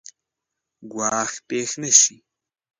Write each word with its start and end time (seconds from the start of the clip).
ګواښ 0.91 1.31
پېښ 1.47 1.69
نه 1.81 1.89
شي. 1.99 2.15